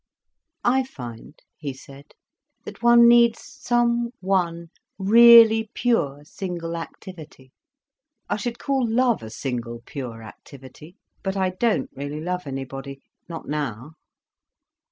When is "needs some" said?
3.07-4.09